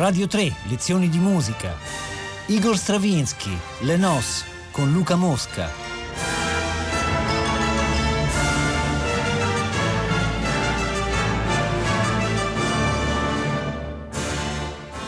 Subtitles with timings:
[0.00, 1.76] Radio 3, lezioni di musica.
[2.46, 5.89] Igor Stravinsky, Le Nos, con Luca Mosca.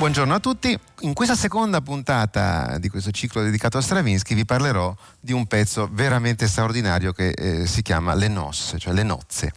[0.03, 4.93] Buongiorno a tutti, in questa seconda puntata di questo ciclo dedicato a Stravinsky vi parlerò
[5.21, 9.53] di un pezzo veramente straordinario che eh, si chiama Le Nosse, cioè le nozze.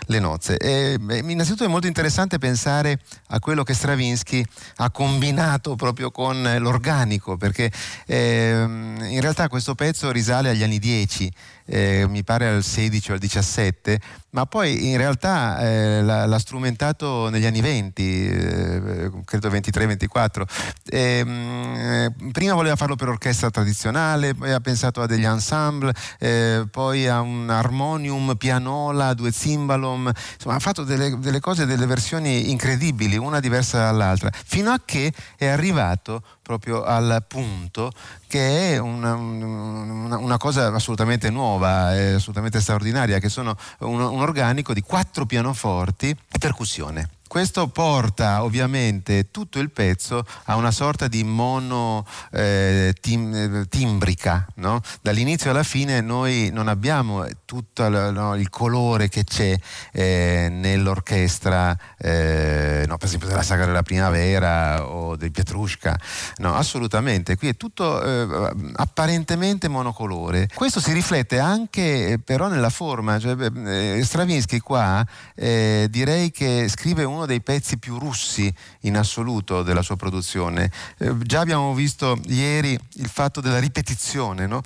[0.00, 0.58] Le nozze.
[0.58, 4.44] E, beh, innanzitutto è molto interessante pensare a quello che Stravinsky
[4.76, 7.72] ha combinato proprio con l'organico, perché
[8.04, 11.32] eh, in realtà questo pezzo risale agli anni 10
[11.66, 16.38] eh, mi pare al 16 o al 17, ma poi in realtà eh, l'ha, l'ha,
[16.38, 20.42] strumentato negli anni 20, eh, credo 23-24.
[20.88, 27.08] Eh, prima voleva farlo per orchestra tradizionale, poi ha pensato a degli ensemble, eh, poi
[27.08, 33.16] a un armonium, pianola, due cimbalom, insomma ha fatto delle, delle cose, delle versioni incredibili,
[33.16, 37.90] una diversa dall'altra, fino a che è arrivato proprio al punto
[38.28, 44.72] che è una, una, una cosa assolutamente nuova, assolutamente straordinaria, che sono un, un organico
[44.72, 47.15] di quattro pianoforti e percussione.
[47.28, 54.46] Questo porta ovviamente tutto il pezzo a una sorta di mono eh, tim, eh, timbrica.
[54.54, 54.80] No?
[55.02, 59.58] Dall'inizio alla fine noi non abbiamo tutto no, il colore che c'è
[59.92, 65.98] eh, nell'orchestra, eh, no, per esempio della Sagra della Primavera o del Pietrushka.
[66.36, 67.36] No, assolutamente.
[67.36, 70.48] Qui è tutto eh, apparentemente monocolore.
[70.54, 73.18] Questo si riflette anche eh, però nella forma.
[73.18, 75.04] Cioè, Stravinsky qua
[75.34, 80.70] direi che scrive un uno dei pezzi più russi in assoluto della sua produzione.
[80.98, 84.62] Eh, già abbiamo visto ieri il fatto della ripetizione, no?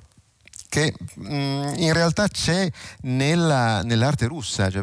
[0.70, 2.70] che mh, mm, in realtà c'è
[3.02, 4.70] nella, nell'arte russa.
[4.70, 4.82] Cioè,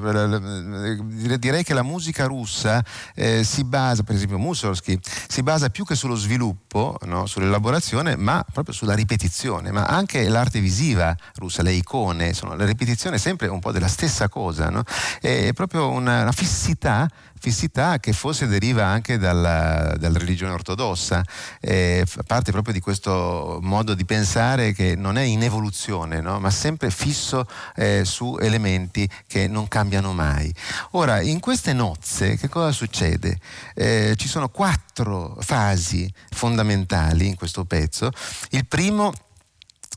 [1.39, 2.83] direi che la musica russa
[3.15, 7.25] eh, si basa, per esempio Mussorgsky, si basa più che sullo sviluppo, no?
[7.25, 9.71] sull'elaborazione, ma proprio sulla ripetizione.
[9.71, 13.87] Ma anche l'arte visiva russa, le icone, sono, la ripetizione è sempre un po' della
[13.87, 14.69] stessa cosa.
[14.69, 14.83] No?
[15.21, 21.23] È proprio una, una fissità fissità che forse deriva anche dalla, dalla religione ortodossa,
[21.59, 26.39] eh, parte proprio di questo modo di pensare che non è in evoluzione, no?
[26.39, 27.45] ma sempre fisso
[27.75, 30.53] eh, su elementi che non cambiano mai.
[30.91, 33.39] Ora, in queste nozze che cosa succede?
[33.73, 38.11] Eh, ci sono quattro fasi fondamentali in questo pezzo.
[38.49, 39.13] Il primo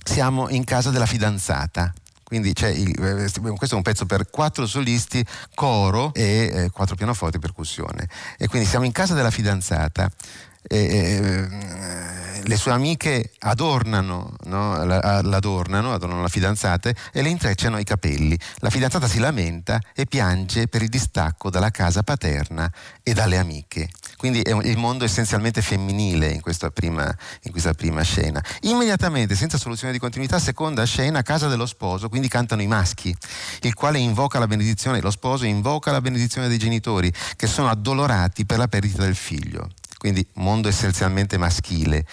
[0.05, 1.93] siamo in casa della fidanzata,
[2.31, 7.39] quindi il, eh, questo è un pezzo per quattro solisti, coro e eh, quattro pianoforti
[7.39, 8.09] e percussione.
[8.39, 10.09] E quindi siamo in casa della fidanzata.
[10.63, 12.10] E, e,
[12.45, 14.85] le sue amiche adornano, no?
[14.85, 18.39] l'adornano, adornano la fidanzata e le intrecciano i capelli.
[18.57, 22.71] La fidanzata si lamenta e piange per il distacco dalla casa paterna
[23.03, 23.89] e dalle amiche.
[24.17, 27.05] Quindi è il mondo essenzialmente femminile in questa, prima,
[27.43, 28.43] in questa prima scena.
[28.63, 33.15] Immediatamente, senza soluzione di continuità, seconda scena, casa dello sposo, quindi cantano i maschi,
[33.63, 38.45] il quale invoca la benedizione, lo sposo invoca la benedizione dei genitori che sono addolorati
[38.45, 39.69] per la perdita del figlio
[40.01, 42.07] quindi mondo essenzialmente maschile.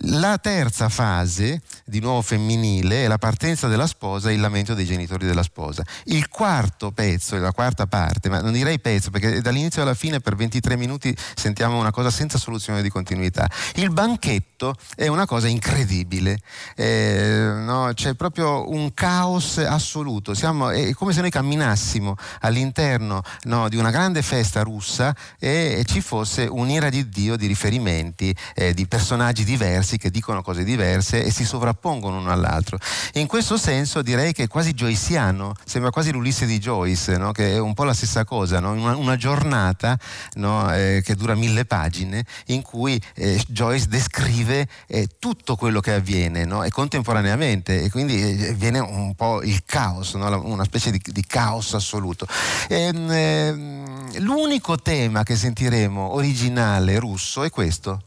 [0.00, 4.84] La terza fase, di nuovo femminile, è la partenza della sposa e il lamento dei
[4.84, 5.82] genitori della sposa.
[6.04, 10.36] Il quarto pezzo, la quarta parte, ma non direi pezzo perché dall'inizio alla fine per
[10.36, 13.48] 23 minuti sentiamo una cosa senza soluzione di continuità.
[13.76, 16.40] Il banchetto è una cosa incredibile,
[16.74, 17.90] eh, no?
[17.94, 23.90] c'è proprio un caos assoluto, Siamo, è come se noi camminassimo all'interno no, di una
[23.90, 29.85] grande festa russa e ci fosse un'ira di Dio di riferimenti, eh, di personaggi diversi
[29.86, 32.78] diversi che dicono cose diverse e si sovrappongono uno all'altro.
[33.14, 37.32] in questo senso direi che è quasi joyciano, sembra quasi l'Ulisse di Joyce, no?
[37.32, 38.72] che è un po' la stessa cosa, no?
[38.72, 39.98] una, una, giornata
[40.34, 40.72] no?
[40.74, 46.42] eh, che dura mille pagine in cui eh, Joyce descrive eh, tutto quello che avviene
[46.64, 51.74] e contemporaneamente e quindi eh, viene un po' il caos, una specie di, di caos
[51.74, 52.26] assoluto.
[52.68, 58.02] E, ehm, ehm, l'unico tema che sentiremo originale russo è questo.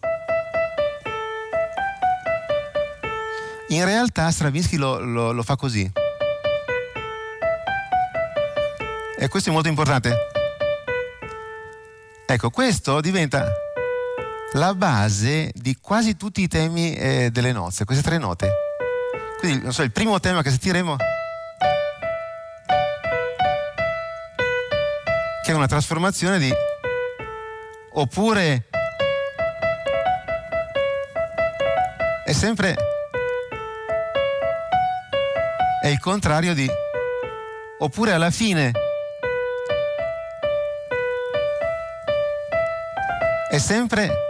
[3.69, 5.89] In realtà Stravinsky lo, lo, lo fa così.
[9.17, 10.15] E questo è molto importante.
[12.25, 13.47] Ecco, questo diventa
[14.53, 18.51] la base di quasi tutti i temi eh, delle nozze, queste tre note.
[19.39, 20.95] Quindi, non so, il primo tema che sentiremo
[25.43, 26.51] che è una trasformazione di
[27.93, 28.67] oppure
[32.25, 32.88] è sempre
[35.81, 36.69] è il contrario di
[37.79, 38.71] oppure alla fine
[43.49, 44.27] è sempre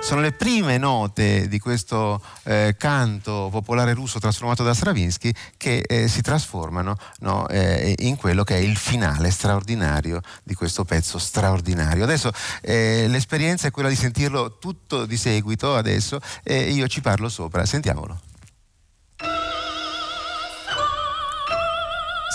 [0.00, 6.08] sono le prime note di questo eh, canto popolare russo trasformato da Stravinsky che eh,
[6.08, 12.02] si trasformano no, eh, in quello che è il finale straordinario di questo pezzo straordinario.
[12.02, 12.32] Adesso
[12.62, 17.64] eh, l'esperienza è quella di sentirlo tutto di seguito adesso e io ci parlo sopra.
[17.64, 18.31] Sentiamolo.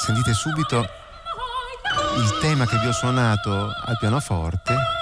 [0.05, 0.87] Sentite subito
[2.17, 4.97] il tema che vi ho suonato al pianoforte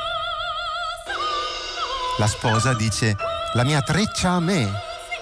[2.17, 3.17] la sposa dice
[3.53, 4.71] la mia treccia a me.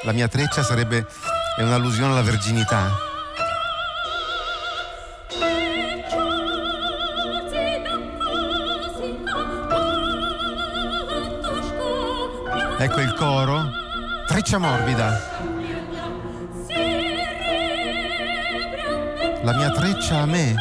[0.03, 1.07] La mia treccia sarebbe
[1.55, 2.91] è un'allusione alla verginità.
[12.77, 13.71] Ecco il coro,
[14.27, 15.62] treccia morbida.
[19.43, 20.55] La mia treccia a me.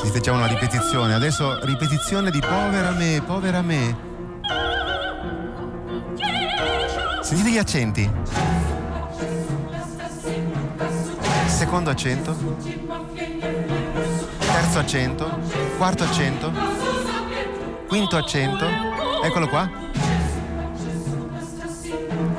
[0.00, 3.96] Sentite già una ripetizione, adesso ripetizione di povera me, povera me.
[7.20, 8.08] Sentite gli accenti.
[11.46, 12.36] Secondo accento.
[14.38, 15.38] Terzo accento.
[15.78, 16.52] Quarto accento.
[17.88, 18.66] Quinto accento.
[19.24, 19.68] Eccolo qua.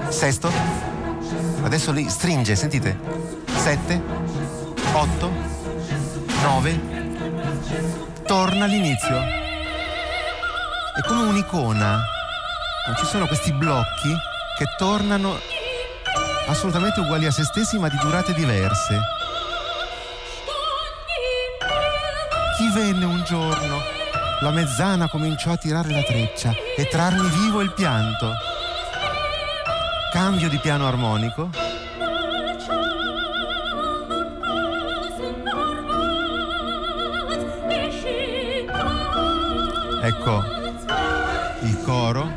[0.07, 0.50] Sesto.
[1.62, 3.19] Adesso lì stringe, sentite.
[3.69, 4.01] Sette.
[4.94, 5.31] Otto.
[6.42, 6.80] Nove
[8.25, 9.16] torna all'inizio.
[10.95, 12.01] È come un'icona.
[12.98, 14.12] Ci sono questi blocchi
[14.57, 15.38] che tornano
[16.48, 19.00] assolutamente uguali a se stessi ma di durate diverse.
[22.57, 23.77] Chi venne un giorno?
[24.39, 28.33] La mezzana cominciò a tirare la treccia e trarmi vivo il pianto.
[30.12, 31.69] Cambio di piano armonico
[40.09, 40.44] Ecco
[41.61, 42.31] il coro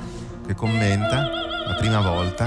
[0.46, 1.22] che commenta
[1.66, 2.44] la prima volta.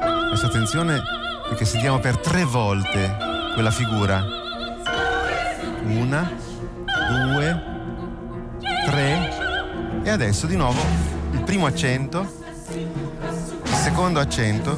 [0.00, 1.00] Adesso attenzione
[1.48, 3.16] perché sentiamo per tre volte
[3.54, 4.20] quella figura.
[5.84, 6.28] Una,
[7.08, 7.62] due,
[8.84, 10.00] tre.
[10.02, 10.80] E adesso di nuovo
[11.30, 12.26] il primo accento,
[12.72, 14.76] il secondo accento,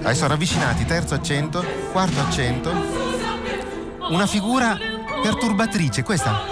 [0.00, 1.62] adesso ravvicinati, terzo accento,
[1.92, 2.72] quarto accento,
[4.08, 4.78] una figura
[5.22, 6.51] perturbatrice, questa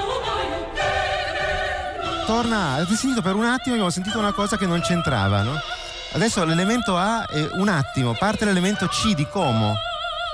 [2.30, 5.60] torna, avete sentito per un attimo, abbiamo sentito una cosa che non c'entrava, no?
[6.12, 9.74] Adesso l'elemento A è un attimo, parte l'elemento C di Como.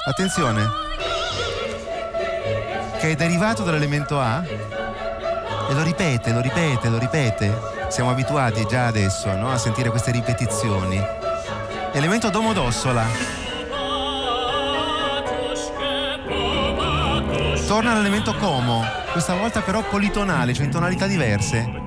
[0.04, 0.69] Attenzione.
[2.98, 7.58] Che è derivato dall'elemento A e lo ripete, lo ripete, lo ripete.
[7.88, 9.50] Siamo abituati già adesso no?
[9.50, 11.02] a sentire queste ripetizioni.
[11.93, 13.06] Elemento Domodossola.
[17.66, 21.86] Torna all'elemento como, questa volta però politonale, cioè in tonalità diverse.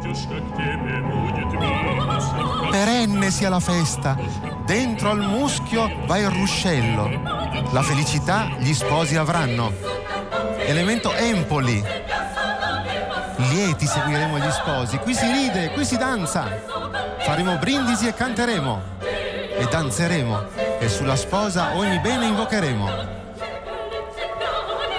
[2.71, 4.17] Perenne sia la festa,
[4.65, 7.09] dentro al muschio va il ruscello.
[7.71, 9.71] La felicità gli sposi avranno.
[10.65, 11.83] Elemento Empoli.
[13.35, 14.97] Lieti seguiremo gli sposi.
[14.97, 16.45] Qui si ride, qui si danza.
[17.19, 18.81] Faremo brindisi e canteremo.
[19.00, 20.44] E danzeremo.
[20.79, 23.17] E sulla sposa ogni bene invocheremo.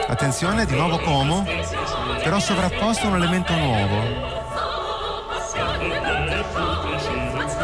[0.06, 1.44] Attenzione, di nuovo Como,
[2.22, 4.30] però sovrapposto un elemento nuovo.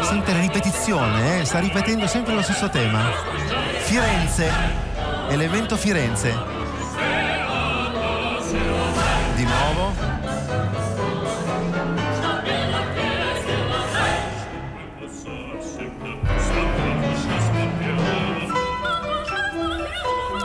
[0.07, 1.45] Sente la ripetizione, eh?
[1.45, 3.11] sta ripetendo sempre lo stesso tema.
[3.79, 4.49] Firenze,
[5.27, 6.33] elemento Firenze.
[9.35, 9.93] Di nuovo.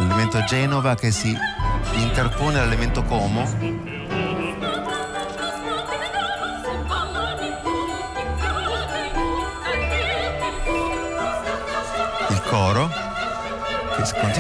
[0.00, 1.38] L'elemento Genova che si
[1.94, 3.81] interpone l'elemento Como.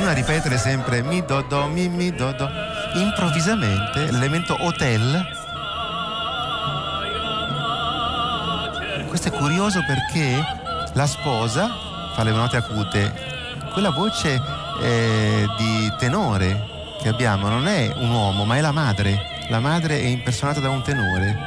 [0.02, 2.50] Continua a ripetere sempre mi do do mi mi do do.
[2.94, 5.24] Improvvisamente l'elemento hotel.
[9.06, 10.44] Questo è curioso perché
[10.94, 11.68] la sposa
[12.14, 13.12] fa le note acute,
[13.72, 14.42] quella voce
[14.80, 19.46] eh, di tenore che abbiamo non è un uomo, ma è la madre.
[19.50, 21.38] La madre è impersonata da un tenore.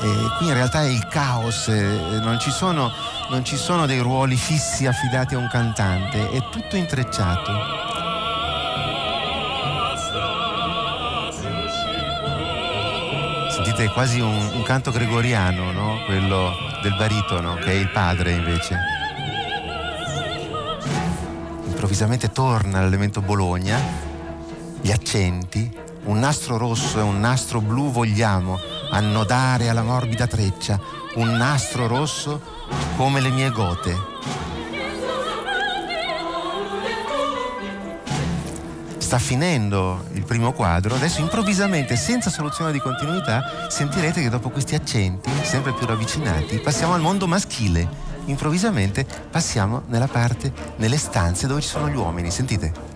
[0.00, 2.92] E qui in realtà è il caos, non ci, sono,
[3.30, 7.52] non ci sono dei ruoli fissi affidati a un cantante, è tutto intrecciato.
[13.50, 15.98] Sentite quasi un, un canto gregoriano, no?
[16.06, 18.78] quello del baritono, che è il padre invece.
[21.66, 23.78] Improvvisamente torna l'elemento Bologna
[24.80, 28.58] gli accenti, Un nastro rosso e un nastro blu vogliamo
[28.90, 30.80] annodare alla morbida treccia,
[31.16, 32.56] un nastro rosso
[32.96, 34.16] come le mie gote.
[38.98, 44.74] Sta finendo il primo quadro, adesso improvvisamente, senza soluzione di continuità, sentirete che dopo questi
[44.74, 47.88] accenti, sempre più ravvicinati, passiamo al mondo maschile.
[48.26, 52.30] Improvvisamente passiamo nella parte, nelle stanze dove ci sono gli uomini.
[52.30, 52.87] Sentite?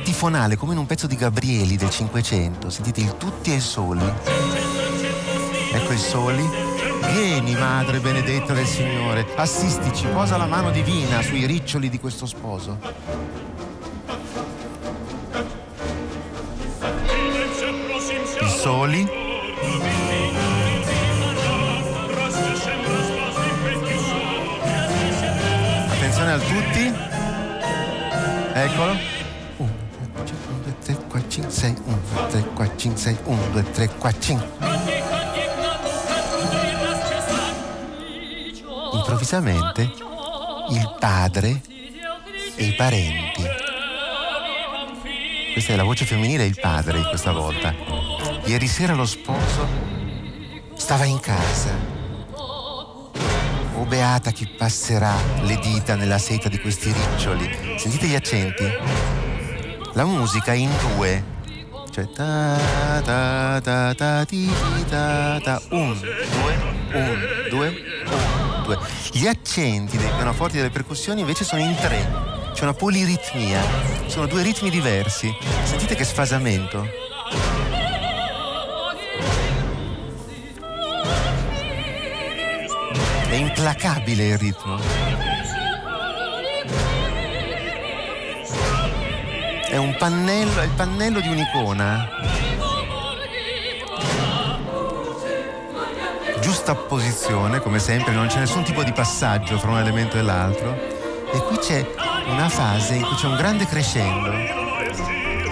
[0.00, 2.70] Antifonale come in un pezzo di Gabrieli del Cinquecento.
[2.70, 4.02] Sentite il tutti e i soli.
[5.72, 6.48] Ecco i soli.
[7.12, 12.78] Vieni, Madre benedetta del Signore, assistici, posa la mano divina sui riccioli di questo sposo.
[18.40, 19.06] I soli.
[25.90, 26.92] Attenzione al tutti.
[28.54, 29.19] Eccolo.
[31.50, 34.48] 6, 1, 2, 3, 4, 5, 6, 1, 2, 3, 4, 5.
[38.92, 39.82] Improvvisamente
[40.70, 41.60] il padre
[42.56, 43.42] e i parenti.
[45.52, 47.74] Questa è la voce femminile il padre questa volta.
[48.44, 49.90] Ieri sera lo sposo
[50.90, 51.70] stava in casa.
[52.32, 57.48] Oh beata chi passerà le dita nella seta di questi riccioli.
[57.76, 58.64] Sentite gli accenti?
[59.92, 61.22] La musica in due
[61.90, 62.56] cioè ta
[63.02, 64.48] ta ta ta ti
[64.88, 66.54] ta ta un, due,
[66.92, 67.18] un,
[67.50, 68.78] due, un, due.
[69.12, 72.28] Gli accenti dei pianoforti e delle percussioni invece sono in tre.
[72.52, 73.60] C'è una poliritmia,
[74.06, 75.34] sono due ritmi diversi.
[75.64, 76.86] Sentite che sfasamento.
[83.28, 85.09] È implacabile il ritmo.
[89.70, 92.08] È un pannello, è il pannello di un'icona.
[96.40, 100.72] Giusta posizione, come sempre, non c'è nessun tipo di passaggio fra un elemento e l'altro.
[101.32, 101.88] E qui c'è
[102.26, 104.32] una fase in cui c'è un grande crescendo.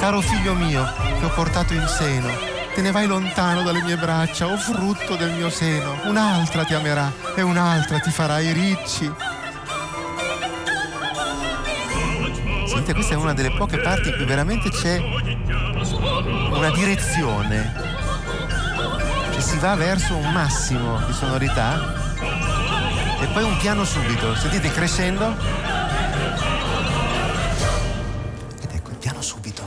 [0.01, 0.85] Caro figlio mio,
[1.21, 2.29] che ho portato in seno,
[2.75, 5.97] te ne vai lontano dalle mie braccia, o frutto del mio seno.
[6.07, 9.37] Un'altra ti amerà e un'altra ti farà i ricci.
[12.89, 14.99] Sentite, questa è una delle poche parti in cui veramente c'è
[16.51, 17.73] una direzione.
[19.33, 22.17] Cioè si va verso un massimo di sonorità
[23.21, 24.35] e poi un piano subito.
[24.37, 25.35] Sentite crescendo.
[28.63, 29.63] Ed ecco il piano subito.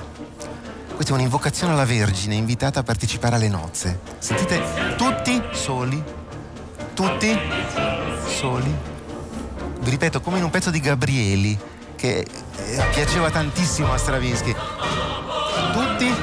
[0.95, 3.99] Questa è un'invocazione alla Vergine invitata a partecipare alle nozze.
[4.17, 6.03] Sentite tutti soli.
[6.95, 7.39] Tutti
[8.25, 8.75] soli.
[9.79, 11.59] Vi ripeto, come in un pezzo di Gabrieli
[11.95, 12.25] che
[12.93, 14.55] piaceva tantissimo a Stravinsky.
[15.73, 16.13] Tutti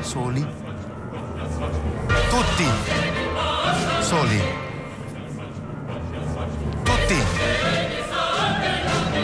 [0.00, 0.46] soli.
[2.28, 2.66] Tutti
[4.00, 4.42] soli.
[6.82, 7.22] Tutti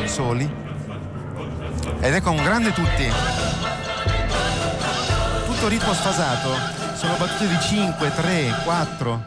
[0.05, 0.51] soli.
[2.01, 3.11] Ed ecco un grande tutti.
[5.47, 6.51] Tutto ritmo sfasato.
[6.95, 9.25] Sono battute di 5, 3, 4.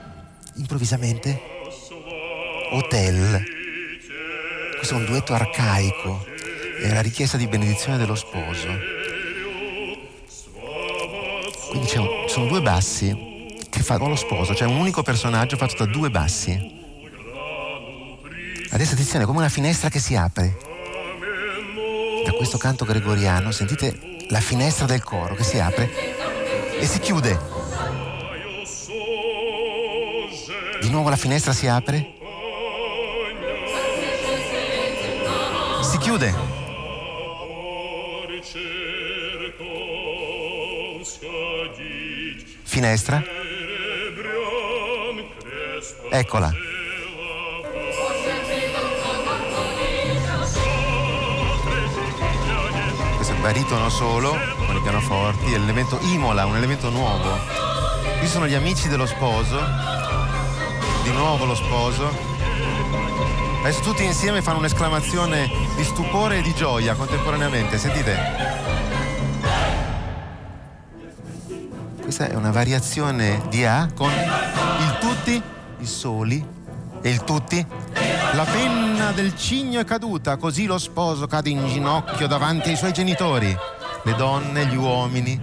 [0.55, 1.41] Improvvisamente.
[2.71, 3.43] Hotel.
[4.77, 6.28] Questo è un duetto arcaico
[6.81, 8.67] è la richiesta di benedizione dello sposo.
[11.69, 15.91] Quindi un, sono due bassi che fanno lo sposo, cioè un unico personaggio fatto da
[15.91, 16.77] due bassi.
[18.71, 20.57] Adesso attenzione, è come una finestra che si apre.
[22.23, 25.89] Da questo canto gregoriano sentite la finestra del coro che si apre
[26.79, 27.37] e si chiude.
[30.81, 32.13] Di nuovo la finestra si apre.
[35.81, 36.48] Si chiude.
[42.79, 43.21] Finestra?
[46.11, 46.49] Eccola.
[53.15, 54.31] Questo è il baritono solo
[54.65, 57.37] con i pianoforti, l'elemento Imola, un elemento nuovo.
[58.17, 59.59] Qui sono gli amici dello sposo,
[61.03, 62.09] di nuovo lo sposo.
[63.59, 68.48] Adesso tutti insieme fanno un'esclamazione di stupore e di gioia contemporaneamente, sentite?
[72.19, 75.41] Questa è una variazione di A con il tutti,
[75.77, 76.45] i soli
[77.01, 77.65] e il tutti.
[78.33, 82.91] La penna del cigno è caduta, così lo sposo cade in ginocchio davanti ai suoi
[82.91, 83.57] genitori,
[84.03, 85.39] le donne, gli uomini.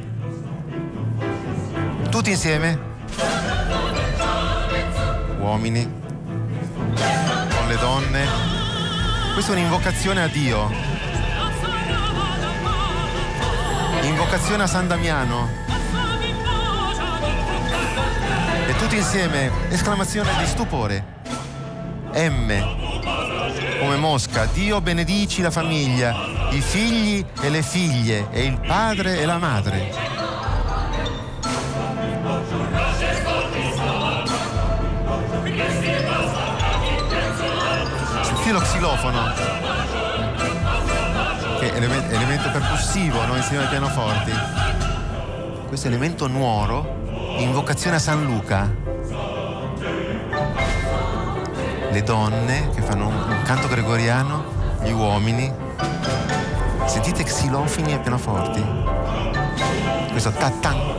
[2.11, 2.79] Tutti insieme.
[5.41, 5.91] Uomini
[6.93, 8.27] con le donne.
[9.33, 10.71] Questa è un'invocazione a Dio
[14.03, 15.66] Invocazione a San Damiano.
[18.87, 21.05] Tutti insieme, esclamazione di stupore.
[22.15, 26.15] M come Mosca, Dio benedici la famiglia,
[26.51, 29.93] i figli e le figlie, e il padre e la madre.
[38.23, 39.33] Sentite lo xilofono,
[41.59, 43.35] che è elemento percussivo no?
[43.35, 44.33] insieme ai pianoforti.
[45.67, 47.06] Questo elemento nuoro,
[47.43, 48.87] invocazione a San Luca
[51.97, 54.45] le donne che fanno un canto gregoriano,
[54.83, 55.51] gli uomini.
[56.85, 58.63] Sentite xilofoni e pianoforti.
[60.11, 60.95] Questo ta-tan.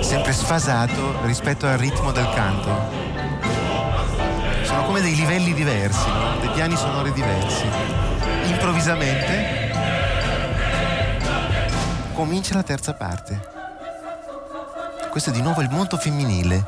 [0.00, 2.70] Sempre sfasato rispetto al ritmo del canto.
[4.64, 6.36] Sono come dei livelli diversi, no?
[6.40, 7.64] dei piani sonori diversi.
[8.44, 9.65] Improvvisamente
[12.16, 13.38] comincia la terza parte.
[15.10, 16.64] Questo è di nuovo il mondo femminile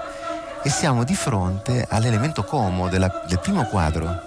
[0.62, 4.26] e siamo di fronte all'elemento como della, del primo quadro.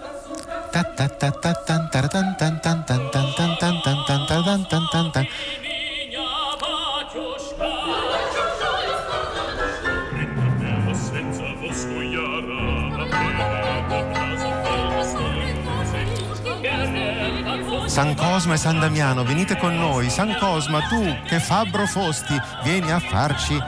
[17.91, 20.09] San Cosma e San Damiano, venite con noi.
[20.09, 22.33] San Cosma, tu che fabbro fosti,
[22.63, 23.61] vieni a farci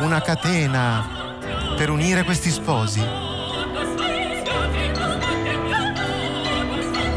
[0.00, 1.36] una catena
[1.76, 3.06] per unire questi sposi.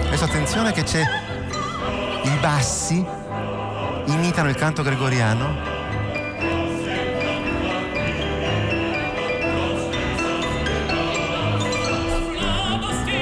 [0.08, 1.04] Adesso attenzione che c'è
[2.24, 3.06] i bassi
[4.08, 5.56] imitano il canto gregoriano.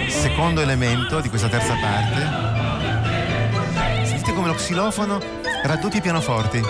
[0.10, 2.63] Secondo elemento di questa terza parte.
[4.24, 5.20] Sentite come lo xilofono
[5.64, 6.62] raddoppia i pianoforti.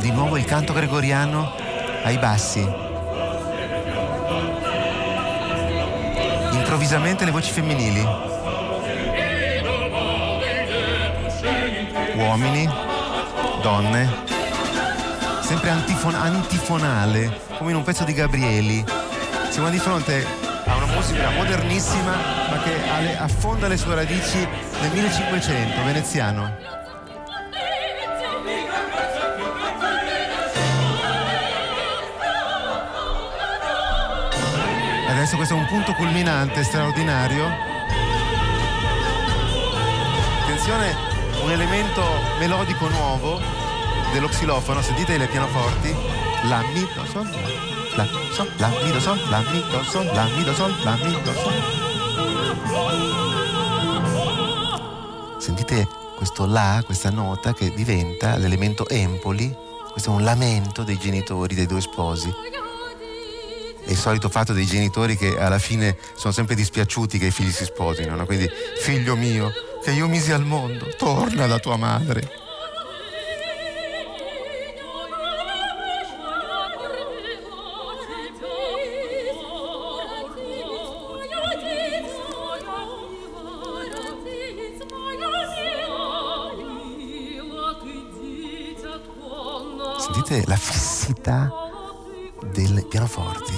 [0.00, 1.54] di nuovo il canto gregoriano
[2.02, 2.60] ai bassi.
[6.50, 8.06] Improvvisamente le voci femminili.
[12.16, 12.68] Uomini,
[13.62, 14.12] donne,
[15.40, 19.03] sempre antifon- antifonale, come in un pezzo di Gabrieli.
[19.54, 20.26] Siamo di fronte
[20.66, 22.12] a una musica modernissima
[22.50, 24.38] ma che affonda le sue radici
[24.80, 26.56] nel 1500, veneziano.
[35.06, 37.46] adesso questo è un punto culminante straordinario.
[40.42, 40.96] Attenzione,
[41.44, 42.02] un elemento
[42.40, 43.40] melodico nuovo
[44.12, 45.94] dello xilofono, sentite le pianoforti.
[46.48, 50.24] La, mi, do, sol, la, sol, la, mi, do, sol, la, mi, do, sol, la,
[50.24, 51.52] mi, do, sol, la, mi, do, sol.
[55.38, 59.54] Sentite questo La, questa nota che diventa l'elemento Empoli,
[59.90, 62.32] questo è un lamento dei genitori dei due sposi
[63.84, 67.50] è il solito fatto dei genitori che alla fine sono sempre dispiaciuti che i figli
[67.50, 68.24] si sposino, no?
[68.24, 68.48] quindi
[68.80, 69.52] figlio mio,
[69.82, 72.43] che io misi al mondo, torna da tua madre.
[90.34, 91.48] Sentite la fissità
[92.42, 93.54] del pianoforti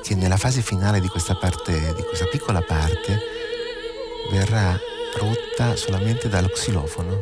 [0.00, 3.18] che nella fase finale di questa parte, di questa piccola parte,
[4.30, 4.78] verrà
[5.18, 7.18] rotta solamente dallo xilofono.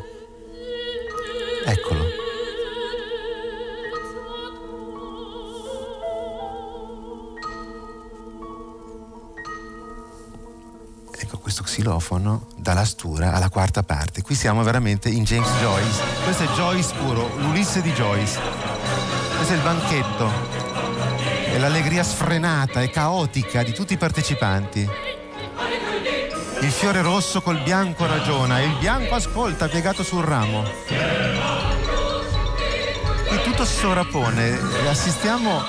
[1.64, 2.27] Eccolo.
[11.88, 14.20] Questo xilofono dalla stura alla quarta parte.
[14.20, 16.03] Qui siamo veramente in James Joyce.
[16.22, 18.38] Questo è Joyce puro, l'Ulisse di Joyce.
[19.37, 20.31] Questo è il banchetto
[21.46, 24.87] e l'allegria sfrenata e caotica di tutti i partecipanti.
[26.61, 30.64] Il fiore rosso col bianco ragiona e il bianco ascolta piegato sul ramo.
[33.29, 35.62] Qui tutto si sovrappone assistiamo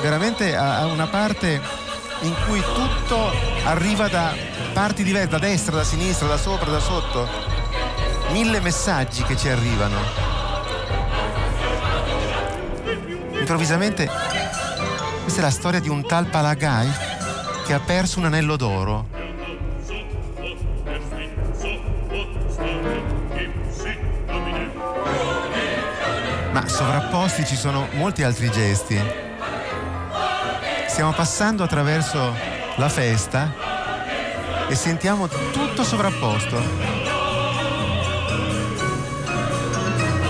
[0.00, 1.83] veramente a una parte
[2.20, 3.30] in cui tutto
[3.64, 4.34] arriva da
[4.72, 7.28] parti diverse, da destra, da sinistra, da sopra, da sotto.
[8.30, 9.98] Mille messaggi che ci arrivano.
[13.32, 14.08] Improvvisamente
[15.22, 16.90] questa è la storia di un tal Palagai
[17.64, 19.06] che ha perso un anello d'oro.
[26.52, 29.23] Ma sovrapposti ci sono molti altri gesti.
[30.94, 32.32] Stiamo passando attraverso
[32.76, 33.52] la festa
[34.68, 36.62] e sentiamo tutto sovrapposto.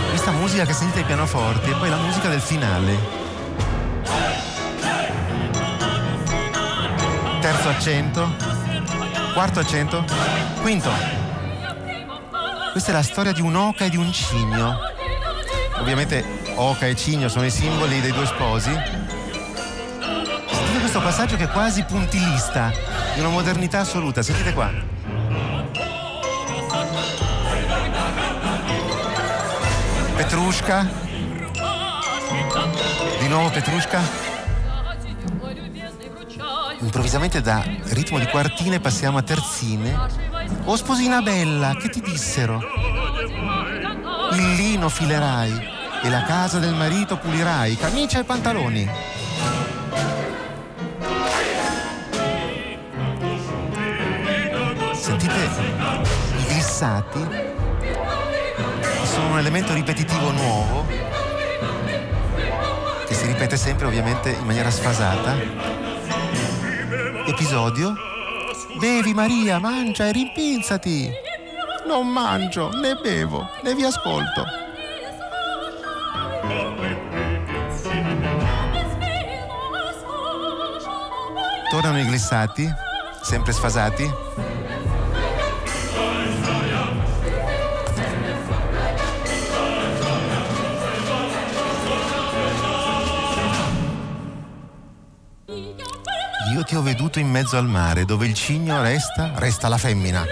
[0.09, 2.97] Questa musica che sentite ai pianoforti e poi la musica del finale.
[7.43, 8.35] Terzo accento,
[9.35, 10.03] quarto accento,
[10.63, 10.91] quinto.
[12.73, 14.79] Questa è la storia di un'oca e di un cigno.
[15.79, 16.25] Ovviamente
[16.55, 19.13] oca e cigno sono i simboli dei due sposi.
[21.05, 22.73] Passaggio che è quasi puntilista,
[23.13, 24.23] di una modernità assoluta.
[24.23, 24.71] Sentite qua.
[30.17, 30.89] Petrushka.
[33.21, 34.01] Di nuovo Petrushka.
[36.81, 39.95] Improvvisamente da ritmo di quartine passiamo a terzine.
[40.65, 42.63] Oh sposina bella, che ti dissero?
[44.33, 45.69] Il lino filerai
[46.03, 49.14] e la casa del marito pulirai, camicia e pantaloni.
[56.85, 57.27] I glissati,
[59.05, 60.87] sono un elemento ripetitivo nuovo
[63.07, 65.35] che si ripete sempre ovviamente in maniera sfasata.
[67.27, 67.95] Episodio.
[68.79, 71.11] Bevi Maria, mangia e rimpinzati.
[71.87, 74.45] Non mangio, né bevo, né vi ascolto.
[81.71, 82.71] Tornano i glissati,
[83.23, 84.54] sempre sfasati.
[96.75, 100.27] Ti ho veduto in mezzo al mare, dove il cigno resta, resta la femmina.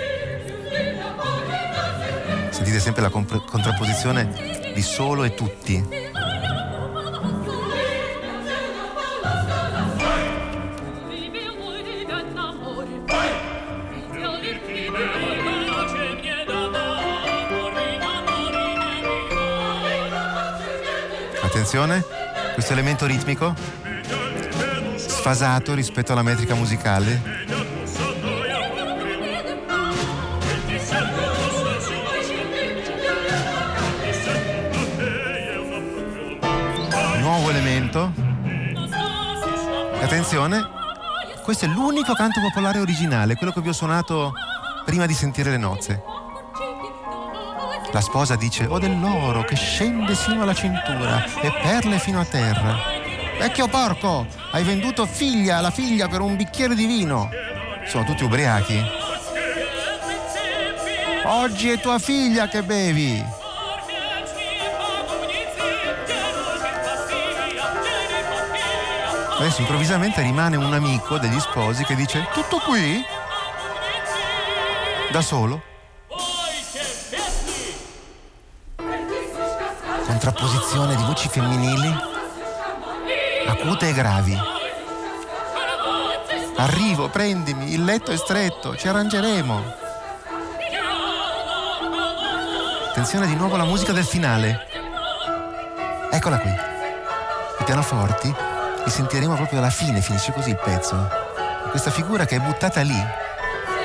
[2.51, 5.87] Sentite sempre la comp- contrapposizione di solo e tutti.
[21.41, 22.05] Attenzione,
[22.55, 23.92] questo elemento ritmico
[25.23, 27.23] sfasato rispetto alla metrica musicale.
[37.21, 38.13] Nuovo elemento.
[40.01, 40.61] Attenzione,
[41.45, 44.33] questo è l'unico canto popolare originale, quello che vi ho suonato
[44.85, 46.03] prima di sentire le nozze.
[47.93, 52.75] La sposa dice, ho dell'oro che scende sino alla cintura e perle fino a terra.
[53.39, 57.31] Vecchio porco, hai venduto figlia alla figlia per un bicchiere di vino.
[57.87, 58.81] Sono tutti ubriachi.
[61.25, 63.25] Oggi è tua figlia che bevi.
[69.39, 73.03] Adesso improvvisamente rimane un amico degli sposi che dice, tutto qui?
[75.11, 75.71] Da solo?
[80.05, 82.12] contrapposizione di voci femminili
[83.47, 84.39] acute e gravi.
[86.57, 89.81] Arrivo, prendimi, il letto è stretto, ci arrangeremo.
[92.89, 94.67] Attenzione di nuovo alla musica del finale.
[96.11, 96.51] Eccola qui.
[96.51, 98.35] I pianoforti
[98.85, 101.09] li sentiremo proprio alla fine, finisce così il pezzo.
[101.71, 103.05] Questa figura che è buttata lì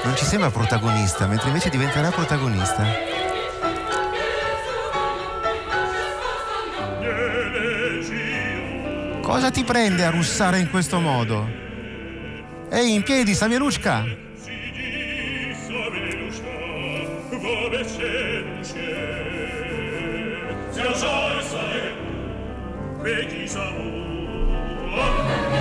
[0.03, 3.16] non ci sembra protagonista, mentre invece diventerà protagonista.
[9.27, 11.45] Cosa ti prende a russare in questo modo?
[12.71, 14.05] Ehi, in piedi, Samielushka!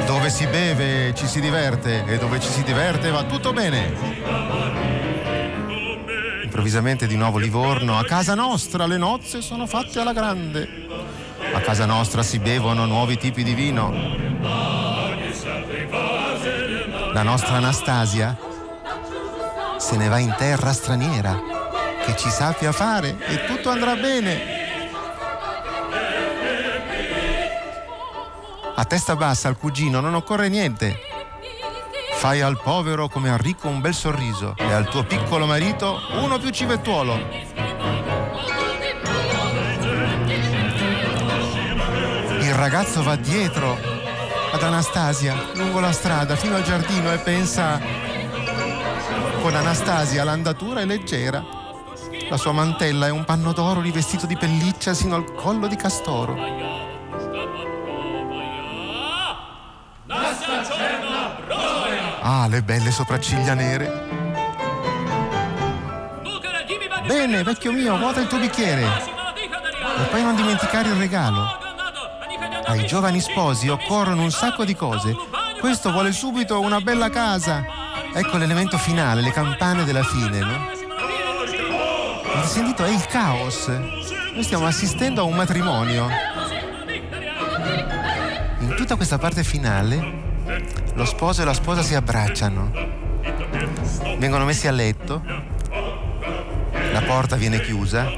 [0.06, 3.92] Dove si beve ci si diverte e dove ci si diverte va tutto bene.
[6.44, 10.85] Improvvisamente di nuovo Livorno, a casa nostra le nozze sono fatte alla grande.
[11.56, 13.90] A casa nostra si bevono nuovi tipi di vino.
[17.14, 18.36] La nostra Anastasia
[19.78, 21.40] se ne va in terra straniera,
[22.04, 24.38] che ci sappia fare e tutto andrà bene.
[28.74, 30.98] A testa bassa al cugino non occorre niente.
[32.16, 36.38] Fai al povero come al ricco un bel sorriso e al tuo piccolo marito uno
[36.38, 37.45] più civettuolo.
[42.56, 43.78] Ragazzo va dietro
[44.52, 47.78] ad Anastasia lungo la strada fino al giardino e pensa
[49.42, 51.40] con Anastasia l'andatura è leggera.
[52.28, 56.36] La sua mantella è un panno d'oro rivestito di pelliccia sino al collo di castoro.
[62.22, 64.24] Ah, le belle sopracciglia nere.
[67.06, 68.82] Bene, vecchio mio, vuota il tuo bicchiere.
[68.82, 71.65] E poi non dimenticare il regalo.
[72.66, 75.14] Ai giovani sposi occorrono un sacco di cose.
[75.60, 77.64] Questo vuole subito una bella casa.
[78.12, 80.68] Ecco l'elemento finale, le campane della fine, no?
[82.32, 82.84] Avete sentito?
[82.84, 83.68] È il caos.
[83.68, 86.08] Noi stiamo assistendo a un matrimonio.
[88.60, 90.24] In tutta questa parte finale,
[90.94, 92.70] lo sposo e la sposa si abbracciano,
[94.18, 95.22] vengono messi a letto,
[96.92, 98.10] la porta viene chiusa,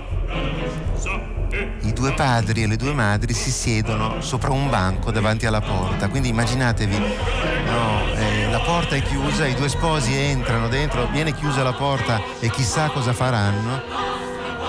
[1.99, 6.09] due padri e le due madri si siedono sopra un banco davanti alla porta.
[6.09, 11.65] Quindi immaginatevi, no, eh, la porta è chiusa, i due sposi entrano dentro, viene chiusa
[11.65, 13.83] la porta e chissà cosa faranno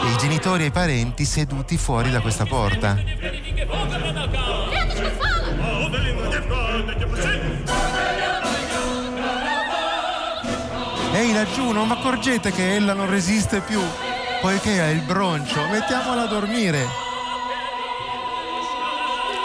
[0.04, 2.98] e i genitori e i parenti seduti fuori da questa porta.
[11.14, 13.82] Ehi laggiù, non accorgete che ella non resiste più,
[14.42, 17.09] poiché ha il broncio, mettiamola a dormire.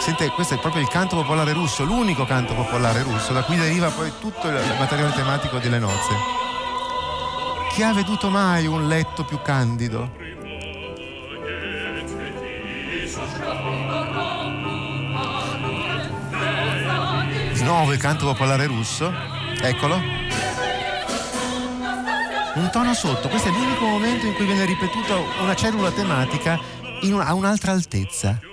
[0.05, 3.89] Sente, questo è proprio il canto popolare russo, l'unico canto popolare russo, da cui deriva
[3.89, 6.13] poi tutto il materiale tematico delle nozze.
[7.71, 10.11] Chi ha veduto mai un letto più candido?
[17.63, 19.11] nuovo il canto popolare russo.
[19.59, 19.95] Eccolo.
[22.53, 26.59] Un tono sotto, questo è l'unico momento in cui viene ripetuta una cellula tematica
[27.01, 28.44] un, a un'altra altezza.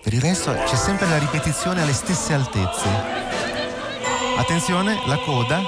[0.00, 2.88] Per il resto c'è sempre la ripetizione alle stesse altezze.
[4.36, 5.60] Attenzione, la coda.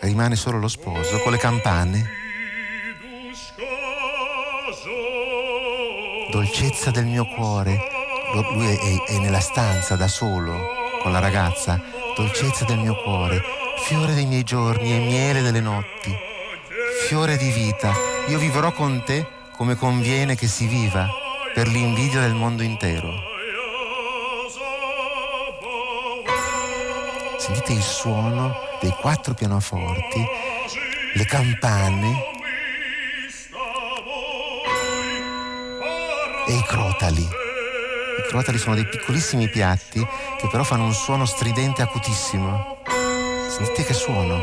[0.00, 2.10] Rimane solo lo sposo con le campane.
[6.30, 7.78] Dolcezza del mio cuore,
[8.52, 10.56] lui è, è nella stanza da solo
[11.02, 11.80] con la ragazza,
[12.14, 13.42] dolcezza del mio cuore,
[13.78, 16.14] fiore dei miei giorni e miele delle notti,
[17.06, 17.92] fiore di vita,
[18.28, 19.26] io vivrò con te
[19.56, 21.08] come conviene che si viva,
[21.56, 23.14] per l'invidia del mondo intero.
[27.38, 30.22] Sentite il suono dei quattro pianoforti,
[31.14, 32.24] le campane
[36.46, 37.22] e i crotali.
[37.22, 42.82] I crotali sono dei piccolissimi piatti che però fanno un suono stridente acutissimo.
[43.48, 44.36] Sentite che suono.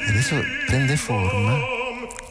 [0.00, 0.34] E adesso
[0.66, 1.80] prende forma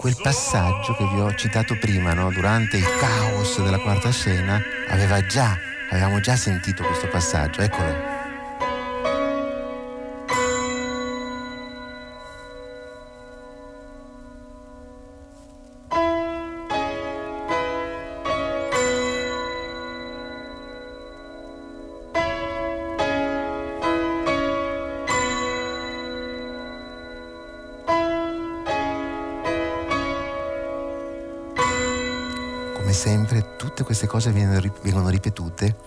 [0.01, 2.31] quel passaggio che vi ho citato prima, no?
[2.31, 5.55] durante il caos della quarta scena, aveva già,
[5.91, 8.10] avevamo già sentito questo passaggio, eccolo.
[34.91, 35.77] Vengono ripetute,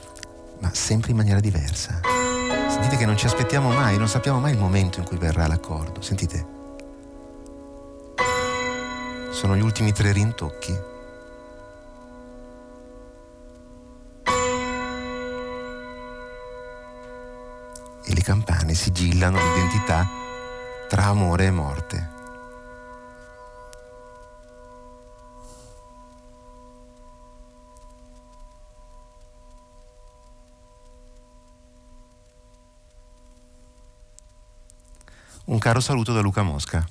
[0.60, 2.00] ma sempre in maniera diversa.
[2.68, 6.00] Sentite che non ci aspettiamo mai, non sappiamo mai il momento in cui verrà l'accordo.
[6.00, 6.52] Sentite.
[9.30, 10.72] Sono gli ultimi tre rintocchi.
[18.06, 20.08] E le campane sigillano l'identità
[20.88, 22.13] tra amore e morte.
[35.64, 36.86] Caro saluto da Luca Mosca.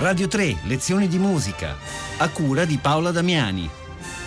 [0.00, 1.74] Radio 3, lezioni di musica,
[2.18, 3.66] a cura di Paola Damiani.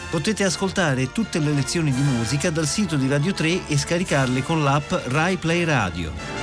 [0.10, 4.64] Potete ascoltare tutte le lezioni di musica dal sito di Radio 3 e scaricarle con
[4.64, 6.41] l'app Rai Play Radio.